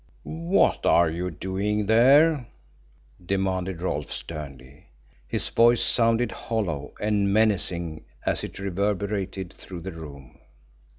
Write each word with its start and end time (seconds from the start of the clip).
"What 0.23 0.83
are 0.87 1.11
you 1.11 1.29
doing 1.29 1.85
there?" 1.85 2.47
demanded 3.23 3.83
Rolfe 3.83 4.11
sternly. 4.11 4.87
His 5.27 5.49
voice 5.49 5.83
sounded 5.83 6.31
hollow 6.31 6.93
and 6.99 7.31
menacing 7.31 8.05
as 8.25 8.43
it 8.43 8.57
reverberated 8.57 9.53
through 9.53 9.81
the 9.81 9.91
room. 9.91 10.39